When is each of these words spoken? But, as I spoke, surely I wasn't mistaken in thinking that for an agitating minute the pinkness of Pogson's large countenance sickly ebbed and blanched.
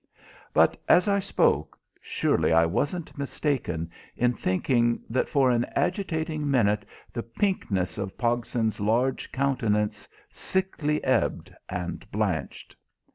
But, 0.51 0.81
as 0.89 1.07
I 1.07 1.19
spoke, 1.19 1.77
surely 2.01 2.51
I 2.51 2.65
wasn't 2.65 3.15
mistaken 3.19 3.91
in 4.17 4.33
thinking 4.33 5.03
that 5.11 5.29
for 5.29 5.51
an 5.51 5.63
agitating 5.75 6.49
minute 6.49 6.87
the 7.13 7.21
pinkness 7.21 7.99
of 7.99 8.17
Pogson's 8.17 8.79
large 8.79 9.31
countenance 9.31 10.09
sickly 10.31 11.03
ebbed 11.03 11.53
and 11.69 12.09
blanched. 12.11 12.75